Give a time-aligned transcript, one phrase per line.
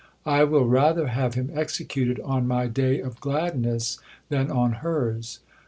[0.25, 5.41] I will rather have him executed on my day of gladness than on hers."